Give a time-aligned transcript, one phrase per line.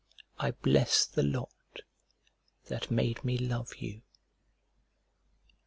[0.39, 1.53] I bless the lot
[2.69, 4.01] that made me love you.